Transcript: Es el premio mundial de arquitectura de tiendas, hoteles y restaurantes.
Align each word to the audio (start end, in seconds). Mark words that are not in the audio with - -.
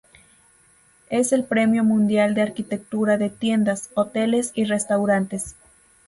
Es 1.11 1.31
el 1.31 1.43
premio 1.43 1.83
mundial 1.83 2.33
de 2.33 2.41
arquitectura 2.41 3.19
de 3.19 3.29
tiendas, 3.29 3.91
hoteles 3.93 4.51
y 4.55 4.63
restaurantes. 4.63 5.55